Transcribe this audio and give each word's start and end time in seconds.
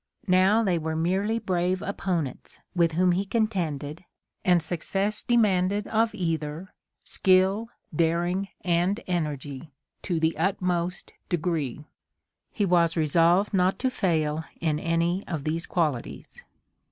Now 0.25 0.63
they 0.63 0.79
were 0.79 0.95
merely 0.95 1.37
brave 1.37 1.83
opponents, 1.83 2.57
with 2.75 2.93
whom 2.93 3.11
he 3.11 3.23
contended, 3.23 4.03
and 4.43 4.59
success 4.59 5.21
demanded 5.21 5.85
of 5.89 6.15
either 6.15 6.73
skill, 7.03 7.69
daring 7.95 8.47
and 8.61 8.99
energy 9.05 9.69
to 10.01 10.19
the 10.19 10.35
utmost 10.39 11.13
degree. 11.29 11.85
He 12.51 12.65
was 12.65 12.97
resolved 12.97 13.53
not 13.53 13.77
to 13.77 13.91
fail 13.91 14.43
in 14.59 14.79
any 14.79 15.21
of 15.27 15.43
these 15.43 15.67
qualities. 15.67 16.43